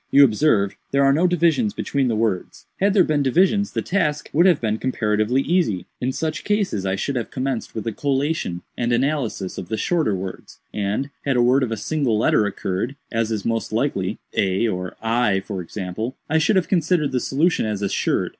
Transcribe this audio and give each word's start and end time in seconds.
"You 0.09 0.23
observe 0.25 0.75
there 0.89 1.03
are 1.05 1.13
no 1.13 1.27
divisions 1.27 1.75
between 1.75 2.07
the 2.07 2.15
words. 2.15 2.65
Had 2.79 2.95
there 2.95 3.03
been 3.03 3.21
divisions, 3.21 3.73
the 3.73 3.83
task 3.83 4.31
would 4.33 4.47
have 4.47 4.59
been 4.59 4.79
comparatively 4.79 5.43
easy. 5.43 5.85
In 5.99 6.11
such 6.11 6.43
case 6.43 6.73
I 6.87 6.95
should 6.95 7.15
have 7.15 7.29
commenced 7.29 7.75
with 7.75 7.85
a 7.85 7.91
collation 7.91 8.63
and 8.75 8.91
analysis 8.91 9.59
of 9.59 9.69
the 9.69 9.77
shorter 9.77 10.15
words, 10.15 10.57
and, 10.73 11.11
had 11.23 11.37
a 11.37 11.41
word 11.43 11.61
of 11.61 11.71
a 11.71 11.77
single 11.77 12.17
letter 12.17 12.47
occurred, 12.47 12.95
as 13.11 13.31
is 13.31 13.45
most 13.45 13.71
likely, 13.71 14.17
(a 14.35 14.67
or 14.67 14.95
I, 15.03 15.41
for 15.41 15.61
example,) 15.61 16.17
I 16.27 16.39
should 16.39 16.55
have 16.55 16.67
considered 16.67 17.11
the 17.11 17.19
solution 17.19 17.67
as 17.67 17.83
assured. 17.83 18.29